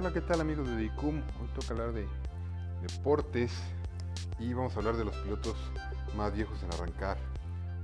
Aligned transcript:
Hola, 0.00 0.14
¿qué 0.14 0.22
tal 0.22 0.40
amigos 0.40 0.66
de 0.66 0.78
DICUM? 0.78 1.16
Hoy 1.16 1.48
toca 1.54 1.74
hablar 1.74 1.92
de 1.92 2.08
deportes 2.80 3.52
y 4.38 4.54
vamos 4.54 4.74
a 4.74 4.78
hablar 4.78 4.96
de 4.96 5.04
los 5.04 5.14
pilotos 5.14 5.54
más 6.16 6.32
viejos 6.32 6.58
en 6.62 6.72
arrancar 6.72 7.18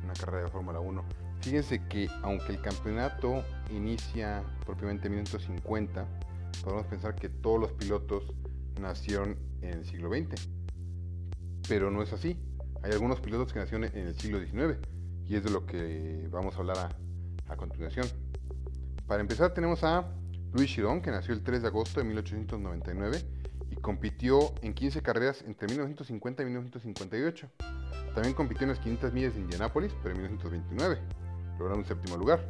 una 0.03 0.15
carrera 0.15 0.45
de 0.45 0.49
Fórmula 0.51 0.81
1. 0.81 1.05
Fíjense 1.43 1.87
que 1.89 2.09
aunque 2.23 2.53
el 2.53 2.63
campeonato 2.63 3.45
inicia 3.71 4.43
propiamente 4.65 5.09
en 5.09 5.17
1950, 5.17 6.07
podemos 6.65 6.87
pensar 6.87 7.17
que 7.17 7.29
todos 7.29 7.61
los 7.61 7.73
pilotos 7.73 8.33
nacieron 8.81 9.37
en 9.61 9.75
el 9.75 9.85
siglo 9.85 10.09
XX. 10.09 10.49
Pero 11.69 11.91
no 11.91 12.01
es 12.01 12.15
así. 12.15 12.39
Hay 12.83 12.93
algunos 12.93 13.21
pilotos 13.21 13.53
que 13.53 13.59
nacieron 13.59 13.85
en 13.85 14.07
el 14.07 14.19
siglo 14.19 14.41
XIX 14.41 14.79
y 15.27 15.37
es 15.37 15.45
de 15.45 15.51
lo 15.51 15.67
que 15.67 16.27
vamos 16.31 16.57
a 16.57 16.61
hablar 16.61 16.79
a, 16.79 17.53
a 17.53 17.57
continuación. 17.57 18.07
Para 19.07 19.21
empezar 19.21 19.53
tenemos 19.53 19.85
a 19.85 20.11
Luis 20.57 20.71
Chiron, 20.71 21.03
que 21.03 21.11
nació 21.11 21.35
el 21.35 21.43
3 21.43 21.61
de 21.61 21.69
agosto 21.69 22.01
de 22.01 22.07
1899 22.07 23.23
y 23.71 23.77
compitió 23.77 24.55
en 24.63 24.73
15 24.73 25.03
carreras 25.03 25.45
entre 25.47 25.69
1950 25.69 26.43
y 26.43 26.47
1958. 26.47 27.49
También 28.15 28.35
compitió 28.35 28.65
en 28.65 28.71
las 28.71 28.79
500 28.79 29.13
millas 29.13 29.35
de 29.35 29.41
Indianápolis, 29.41 29.93
pero 30.03 30.15
en 30.15 30.23
1929, 30.23 30.99
logrando 31.59 31.81
un 31.81 31.85
séptimo 31.85 32.17
lugar. 32.17 32.41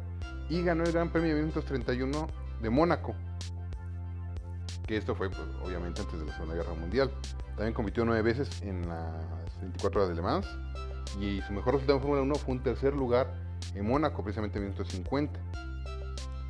Y 0.49 0.63
ganó 0.63 0.85
el 0.85 0.93
Gran 0.93 1.11
Premio 1.11 1.29
de 1.29 1.35
1931 1.35 2.27
de 2.61 2.69
Mónaco, 2.69 3.13
que 4.87 4.95
esto 4.95 5.13
fue 5.13 5.29
pues, 5.29 5.41
obviamente 5.61 6.01
antes 6.01 6.17
de 6.17 6.25
la 6.25 6.33
Segunda 6.33 6.55
Guerra 6.55 6.73
Mundial. 6.75 7.11
También 7.57 7.73
compitió 7.73 8.05
nueve 8.05 8.21
veces 8.21 8.61
en 8.61 8.87
las 8.87 9.59
24 9.59 9.99
horas 9.99 10.09
de 10.09 10.15
Le 10.15 10.21
Mans 10.21 10.47
y 11.19 11.41
su 11.41 11.51
mejor 11.51 11.73
resultado 11.73 11.97
en 11.97 12.01
Fórmula 12.01 12.21
1 12.21 12.35
fue 12.35 12.55
un 12.55 12.63
tercer 12.63 12.95
lugar 12.95 13.33
en 13.75 13.85
Mónaco, 13.85 14.23
precisamente 14.23 14.59
en 14.59 14.65
1950. 14.65 15.39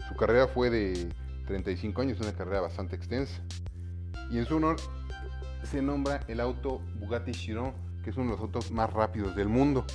Su 0.08 0.16
carrera 0.16 0.48
fue 0.48 0.70
de 0.70 1.10
35 1.48 2.02
años, 2.02 2.20
una 2.20 2.34
carrera 2.34 2.62
bastante 2.62 2.96
extensa. 2.96 3.42
Y 4.30 4.38
en 4.38 4.46
su 4.46 4.58
honor 4.58 4.76
se 5.64 5.82
nombra 5.82 6.22
el 6.28 6.40
auto 6.40 6.82
Bugatti 7.00 7.32
Chiron, 7.32 7.74
que 8.04 8.12
es 8.12 8.18
uno 8.18 8.26
de 8.26 8.32
los 8.34 8.42
autos 8.42 8.72
más 8.72 8.92
rápidos 8.94 9.36
del 9.36 9.48
mundo. 9.48 9.86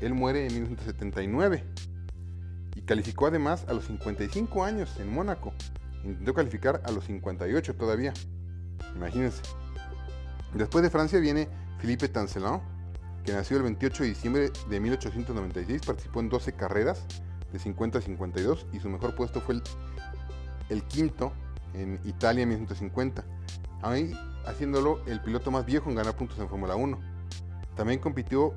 Él 0.00 0.14
muere 0.14 0.46
en 0.46 0.54
1979 0.54 1.64
y 2.74 2.82
calificó 2.82 3.26
además 3.26 3.64
a 3.68 3.74
los 3.74 3.84
55 3.84 4.64
años 4.64 4.98
en 4.98 5.12
Mónaco. 5.12 5.52
Intentó 6.04 6.34
calificar 6.34 6.82
a 6.84 6.90
los 6.90 7.04
58 7.04 7.74
todavía. 7.76 8.12
Imagínense. 8.96 9.42
Después 10.54 10.82
de 10.82 10.90
Francia 10.90 11.20
viene 11.20 11.48
Philippe 11.78 12.08
Tancelin, 12.08 12.60
que 13.24 13.32
nació 13.32 13.58
el 13.58 13.64
28 13.64 14.02
de 14.02 14.08
diciembre 14.08 14.50
de 14.68 14.80
1896, 14.80 15.82
participó 15.86 16.20
en 16.20 16.28
12 16.30 16.52
carreras 16.54 17.04
de 17.52 17.58
50 17.58 17.98
a 17.98 18.02
52 18.02 18.66
y 18.72 18.80
su 18.80 18.88
mejor 18.88 19.14
puesto 19.14 19.40
fue 19.40 19.56
el 19.56 19.62
el 20.70 20.84
quinto 20.84 21.32
en 21.74 22.00
Italia 22.04 22.42
en 22.42 22.48
1950. 22.48 23.24
Ahí 23.82 24.12
haciéndolo 24.46 25.04
el 25.06 25.20
piloto 25.20 25.50
más 25.50 25.66
viejo 25.66 25.90
en 25.90 25.96
ganar 25.96 26.16
puntos 26.16 26.38
en 26.38 26.48
Fórmula 26.48 26.76
1. 26.76 26.98
También 27.76 28.00
compitió 28.00 28.54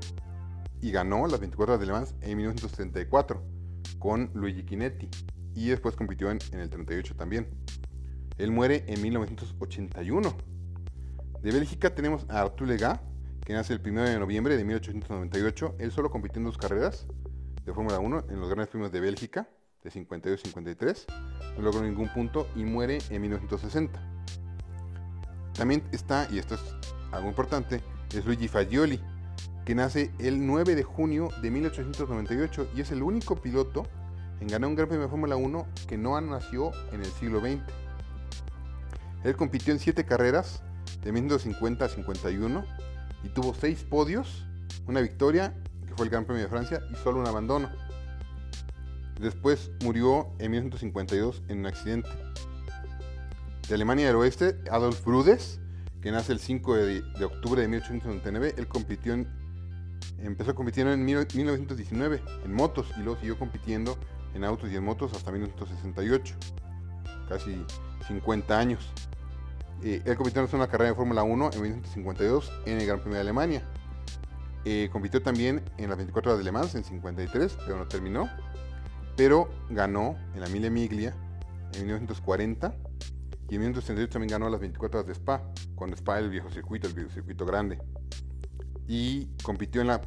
y 0.81 0.91
ganó 0.91 1.27
las 1.27 1.39
24 1.39 1.73
horas 1.73 1.79
de 1.79 1.85
Le 1.85 1.93
Mans 1.93 2.15
en 2.21 2.37
1934 2.37 3.43
con 3.99 4.31
Luigi 4.33 4.65
Chinetti 4.65 5.09
y 5.55 5.69
después 5.69 5.95
compitió 5.95 6.31
en, 6.31 6.39
el 6.51 6.69
38 6.69 7.15
también. 7.15 7.47
Él 8.37 8.51
muere 8.51 8.83
en 8.87 9.01
1981. 9.01 10.37
De 11.41 11.51
Bélgica 11.51 11.93
tenemos 11.93 12.25
a 12.29 12.41
Artur 12.41 12.67
Lega, 12.67 13.01
que 13.45 13.53
nace 13.53 13.73
el 13.73 13.81
1 13.85 14.03
de 14.03 14.19
noviembre 14.19 14.57
de 14.57 14.63
1898. 14.63 15.75
Él 15.79 15.91
solo 15.91 16.09
compitió 16.09 16.39
en 16.39 16.45
dos 16.45 16.57
carreras 16.57 17.05
de 17.63 17.73
Fórmula 17.73 17.99
1 17.99 18.25
en 18.29 18.39
los 18.39 18.49
Grandes 18.49 18.69
Premios 18.69 18.91
de 18.91 18.99
Bélgica 18.99 19.47
de 19.83 19.91
52-53, 19.91 21.05
no 21.57 21.61
logró 21.61 21.81
ningún 21.81 22.09
punto 22.09 22.47
y 22.55 22.63
muere 22.63 22.99
en 23.09 23.21
1960. 23.21 23.99
También 25.53 25.83
está, 25.91 26.27
y 26.31 26.39
esto 26.39 26.55
es 26.55 26.61
algo 27.11 27.29
importante, 27.29 27.81
es 28.13 28.25
Luigi 28.25 28.47
Fagioli, 28.47 28.99
que 29.65 29.75
nace 29.75 30.11
el 30.19 30.45
9 30.45 30.75
de 30.75 30.83
junio 30.83 31.29
de 31.41 31.51
1898 31.51 32.71
y 32.75 32.81
es 32.81 32.91
el 32.91 33.01
único 33.01 33.35
piloto 33.35 33.85
en 34.39 34.47
ganar 34.47 34.69
un 34.69 34.75
Gran 34.75 34.89
Premio 34.89 35.05
de 35.05 35.09
Fórmula 35.09 35.35
1 35.35 35.67
que 35.87 35.97
no 35.97 36.19
nació 36.19 36.71
en 36.91 37.01
el 37.01 37.11
siglo 37.11 37.39
XX. 37.39 37.61
Él 39.23 39.35
compitió 39.37 39.73
en 39.73 39.79
7 39.79 40.05
carreras 40.05 40.61
de 41.01 41.11
1950 41.11 41.85
a 41.85 41.89
51 41.89 42.65
y 43.23 43.29
tuvo 43.29 43.53
6 43.53 43.85
podios, 43.85 44.45
una 44.85 44.99
victoria, 44.99 45.53
que 45.87 45.93
fue 45.93 46.05
el 46.05 46.11
Gran 46.11 46.25
Premio 46.25 46.43
de 46.43 46.49
Francia, 46.49 46.81
y 46.91 46.95
solo 46.95 47.19
un 47.19 47.27
abandono. 47.27 47.69
Después 49.23 49.71
murió 49.81 50.27
en 50.39 50.51
1952 50.51 51.43
en 51.47 51.59
un 51.59 51.65
accidente. 51.67 52.09
De 53.69 53.75
Alemania 53.75 54.07
del 54.07 54.17
Oeste, 54.17 54.59
Adolf 54.69 55.01
Brudes, 55.05 55.61
que 56.01 56.11
nace 56.11 56.33
el 56.33 56.39
5 56.39 56.75
de, 56.75 57.03
octubre 57.23 57.61
de 57.61 57.69
1899, 57.69 58.55
él 58.57 58.67
compitió 58.67 59.15
empezó 60.21 60.53
compitiendo 60.53 60.91
en 60.91 61.05
1919 61.05 62.21
en 62.43 62.53
motos 62.53 62.87
y 62.97 62.99
luego 62.99 63.17
siguió 63.17 63.39
compitiendo 63.39 63.97
en 64.33 64.43
autos 64.43 64.69
y 64.69 64.75
en 64.75 64.83
motos 64.83 65.13
hasta 65.13 65.31
1968, 65.31 66.35
casi 67.29 67.65
50 68.05 68.59
años. 68.59 68.91
Eh, 69.83 70.01
él 70.03 70.17
compitió 70.17 70.43
en 70.43 70.49
una 70.53 70.67
carrera 70.67 70.89
de 70.89 70.95
Fórmula 70.95 71.23
1 71.23 71.51
en 71.53 71.61
1952 71.61 72.51
en 72.65 72.77
el 72.77 72.85
Gran 72.85 72.99
Premio 72.99 73.15
de 73.15 73.21
Alemania. 73.21 73.63
Eh, 74.65 74.89
compitió 74.91 75.21
también 75.21 75.63
en 75.77 75.87
las 75.87 75.97
24 75.97 76.31
horas 76.31 76.39
de 76.39 76.43
Le 76.43 76.51
Mans 76.51 76.75
en 76.75 76.83
53, 76.83 77.57
pero 77.65 77.77
no 77.77 77.87
terminó 77.87 78.29
pero 79.15 79.49
ganó 79.69 80.17
en 80.33 80.41
la 80.41 80.47
Mille 80.47 80.69
Miglia 80.69 81.15
en 81.73 81.85
1940 81.85 82.75
y 83.49 83.55
en 83.55 83.61
1938 83.61 84.11
también 84.11 84.31
ganó 84.31 84.49
las 84.49 84.59
24 84.59 84.99
horas 84.99 85.07
de 85.07 85.13
Spa, 85.13 85.43
con 85.75 85.93
Spa 85.93 86.19
el 86.19 86.29
viejo 86.29 86.49
circuito, 86.49 86.87
el 86.87 86.93
viejo 86.93 87.11
circuito 87.11 87.45
grande. 87.45 87.77
Y 88.87 89.27
compitió 89.43 89.81
en 89.81 89.87
la 89.87 90.01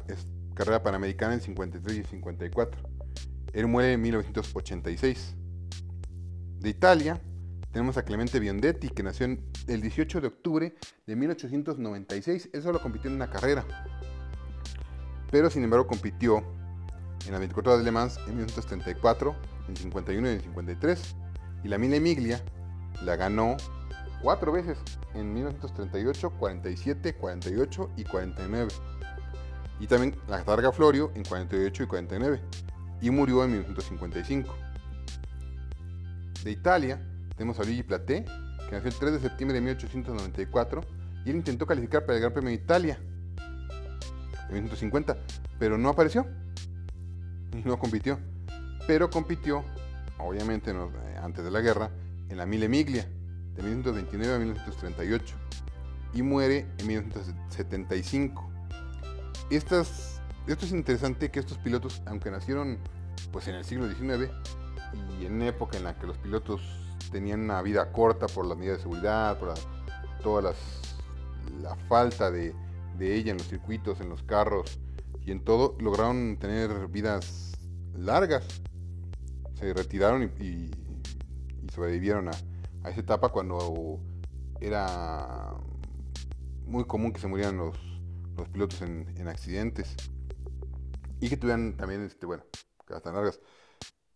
carrera 0.53 0.83
panamericana 0.83 1.35
en 1.35 1.41
53 1.41 1.97
y 1.97 2.03
54. 2.03 2.81
Él 3.53 3.67
muere 3.67 3.93
en 3.93 4.01
1986. 4.01 5.35
De 6.59 6.69
Italia 6.69 7.21
tenemos 7.71 7.97
a 7.97 8.03
Clemente 8.03 8.39
Biondetti, 8.39 8.89
que 8.89 9.03
nació 9.03 9.27
el 9.67 9.81
18 9.81 10.19
de 10.19 10.27
octubre 10.27 10.75
de 11.05 11.15
1896. 11.15 12.49
Él 12.51 12.63
solo 12.63 12.81
compitió 12.81 13.09
en 13.09 13.15
una 13.15 13.29
carrera, 13.29 13.65
pero 15.31 15.49
sin 15.49 15.63
embargo 15.63 15.85
compitió 15.85 16.43
en 17.27 17.33
las 17.33 17.39
24 17.39 17.71
horas 17.71 17.83
de 17.83 17.85
Le 17.85 17.91
Mans 17.91 18.17
en 18.27 18.35
1934, 18.35 19.35
en 19.67 19.75
51 19.75 20.27
y 20.27 20.33
en 20.33 20.41
53. 20.41 21.15
Y 21.63 21.67
la 21.67 21.77
Mille 21.77 21.99
Miglia 21.99 22.41
la 23.03 23.15
ganó 23.15 23.57
cuatro 24.21 24.51
veces 24.51 24.77
en 25.13 25.33
1938, 25.33 26.31
47, 26.31 27.15
48 27.15 27.89
y 27.97 28.03
49. 28.03 28.71
Y 29.79 29.87
también 29.87 30.15
la 30.27 30.43
Targa 30.43 30.71
Florio 30.71 31.11
en 31.15 31.23
48 31.23 31.83
y 31.83 31.87
49. 31.87 32.41
Y 33.01 33.09
murió 33.11 33.43
en 33.43 33.51
1955. 33.51 34.55
De 36.43 36.51
Italia 36.51 37.01
tenemos 37.35 37.59
a 37.59 37.63
Luigi 37.63 37.83
Platé, 37.83 38.25
que 38.69 38.71
nació 38.71 38.89
el 38.89 38.95
3 38.95 39.13
de 39.13 39.19
septiembre 39.19 39.55
de 39.55 39.61
1894 39.61 40.81
y 41.25 41.29
él 41.29 41.35
intentó 41.35 41.65
calificar 41.65 42.05
para 42.05 42.15
el 42.15 42.21
Gran 42.21 42.33
Premio 42.33 42.49
de 42.49 42.55
Italia 42.55 42.97
en 44.47 44.53
1950, 44.53 45.17
pero 45.59 45.77
no 45.77 45.89
apareció 45.89 46.25
no 47.63 47.77
compitió, 47.79 48.19
pero 48.85 49.09
compitió, 49.09 49.63
obviamente 50.17 50.71
eh, 50.71 51.17
antes 51.21 51.43
de 51.43 51.51
la 51.51 51.61
guerra, 51.61 51.89
en 52.29 52.37
la 52.37 52.45
Mille 52.45 52.69
Miglia, 52.69 53.07
de 53.55 53.63
1929 53.63 54.35
a 54.35 54.39
1938, 54.39 55.35
y 56.13 56.21
muere 56.21 56.65
en 56.77 56.87
1975. 56.87 58.49
Estas, 59.49 60.21
esto 60.47 60.65
es 60.65 60.71
interesante 60.71 61.31
que 61.31 61.39
estos 61.39 61.57
pilotos, 61.57 62.01
aunque 62.05 62.31
nacieron 62.31 62.77
pues 63.31 63.47
en 63.47 63.55
el 63.55 63.65
siglo 63.65 63.87
XIX 63.87 64.31
y 65.19 65.25
en 65.25 65.41
época 65.41 65.77
en 65.77 65.83
la 65.83 65.97
que 65.97 66.07
los 66.07 66.17
pilotos 66.17 66.61
tenían 67.11 67.41
una 67.41 67.61
vida 67.61 67.91
corta 67.91 68.27
por 68.27 68.45
las 68.45 68.57
medidas 68.57 68.77
de 68.77 68.83
seguridad, 68.83 69.39
por 69.39 69.53
toda 70.21 70.53
la 71.61 71.75
falta 71.87 72.31
de 72.31 72.53
ella 72.99 73.31
en 73.31 73.37
los 73.37 73.47
circuitos, 73.47 74.01
en 74.01 74.09
los 74.09 74.23
carros 74.23 74.79
y 75.27 75.31
en 75.31 75.41
todo, 75.41 75.75
lograron 75.81 76.37
tener 76.39 76.87
vidas 76.87 77.51
largas. 77.93 78.45
Se 79.55 79.73
retiraron 79.73 80.31
y, 80.39 80.71
sobrevivieron 81.73 82.29
a, 82.29 82.31
esa 82.89 83.01
etapa 83.01 83.27
cuando 83.27 83.99
era 84.61 85.53
muy 86.65 86.85
común 86.85 87.11
que 87.11 87.19
se 87.19 87.27
murieran 87.27 87.57
los, 87.57 87.77
pilotos 88.53 88.81
en, 88.83 89.27
accidentes 89.27 89.95
y 91.19 91.27
que 91.27 91.35
tuvieran 91.35 91.75
también, 91.75 92.05
este, 92.05 92.25
bueno, 92.25 92.43
tan 93.03 93.13
largas. 93.13 93.41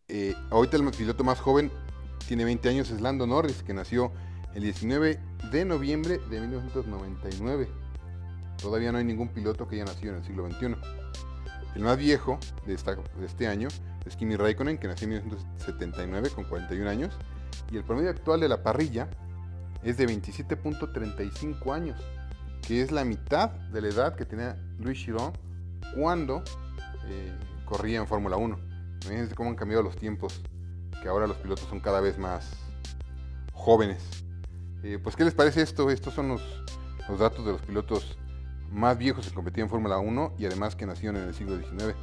Eh, 0.07 0.33
ahorita 0.49 0.77
el 0.77 0.89
piloto 0.91 1.25
más 1.25 1.41
joven 1.41 1.69
tiene 2.25 2.45
20 2.45 2.69
años, 2.69 2.89
es 2.89 3.01
Lando 3.01 3.27
Norris, 3.27 3.63
que 3.63 3.73
nació 3.73 4.13
el 4.55 4.63
19 4.63 5.19
de 5.51 5.65
noviembre 5.65 6.19
de 6.29 6.39
1999. 6.39 7.67
Todavía 8.61 8.91
no 8.91 8.99
hay 8.99 9.03
ningún 9.03 9.29
piloto 9.29 9.67
que 9.67 9.75
haya 9.75 9.85
nacido 9.85 10.13
en 10.13 10.19
el 10.19 10.25
siglo 10.25 10.49
XXI. 10.49 10.75
El 11.75 11.83
más 11.83 11.97
viejo 11.97 12.37
de, 12.65 12.77
este 13.25 13.47
año 13.47 13.69
es 14.05 14.15
Kimi 14.15 14.35
Raikkonen, 14.35 14.77
que 14.77 14.87
nació 14.87 15.05
en 15.05 15.23
1979 15.25 16.29
con 16.35 16.43
41 16.43 16.89
años. 16.89 17.17
Y 17.71 17.77
el 17.77 17.83
promedio 17.83 18.09
actual 18.09 18.39
de 18.39 18.49
la 18.49 18.61
parrilla 18.61 19.09
es 19.83 19.97
de 19.97 20.07
27.35 20.07 21.73
años, 21.73 21.99
que 22.61 22.81
es 22.81 22.91
la 22.91 23.03
mitad 23.03 23.49
de 23.49 23.81
la 23.81 23.87
edad 23.87 24.15
que 24.15 24.25
tenía 24.25 24.57
Luis 24.77 24.99
Chiron 24.99 25.33
cuando 25.95 26.43
eh, 27.07 27.33
corría 27.65 27.99
en 27.99 28.07
Fórmula 28.07 28.37
1. 28.37 28.59
Imagínense 29.03 29.33
cómo 29.33 29.49
han 29.49 29.55
cambiado 29.55 29.81
los 29.81 29.95
tiempos, 29.95 30.41
que 31.01 31.09
ahora 31.09 31.25
los 31.25 31.37
pilotos 31.37 31.67
son 31.67 31.79
cada 31.79 31.99
vez 31.99 32.19
más 32.19 32.51
jóvenes. 33.53 34.03
Eh, 34.83 34.99
pues, 35.01 35.15
¿qué 35.15 35.23
les 35.23 35.33
parece 35.33 35.61
esto? 35.61 35.89
Estos 35.89 36.13
son 36.13 36.27
los, 36.27 36.41
los 37.07 37.19
datos 37.19 37.45
de 37.45 37.53
los 37.53 37.61
pilotos 37.61 38.17
más 38.71 38.97
viejos 38.97 39.27
que 39.27 39.33
competían 39.33 39.65
en 39.65 39.69
Fórmula 39.69 39.97
1 39.97 40.33
y 40.37 40.45
además 40.45 40.75
que 40.75 40.85
nacieron 40.85 41.21
en 41.21 41.27
el 41.27 41.33
siglo 41.33 41.57
XIX. 41.57 41.95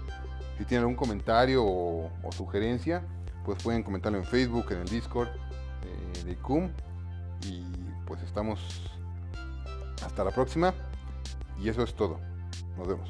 Si 0.58 0.64
tienen 0.64 0.82
algún 0.82 0.96
comentario 0.96 1.64
o, 1.64 2.10
sugerencia, 2.30 3.02
pues 3.44 3.62
pueden 3.62 3.82
comentarlo 3.82 4.18
en 4.18 4.24
Facebook, 4.24 4.66
en 4.72 4.78
el 4.78 4.88
Discord 4.88 5.28
eh, 5.28 6.24
de 6.24 6.36
CUM. 6.36 6.70
Y 7.46 7.62
pues 8.06 8.22
estamos 8.22 8.92
hasta 10.04 10.24
la 10.24 10.30
próxima. 10.30 10.74
Y 11.58 11.68
eso 11.68 11.82
es 11.82 11.94
todo. 11.94 12.20
Nos 12.76 12.88
vemos. 12.88 13.08